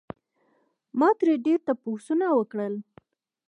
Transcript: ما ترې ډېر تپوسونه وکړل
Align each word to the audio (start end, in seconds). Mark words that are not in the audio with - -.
ما 0.99 1.09
ترې 1.19 1.33
ډېر 1.45 1.59
تپوسونه 1.67 2.25
وکړل 2.37 2.73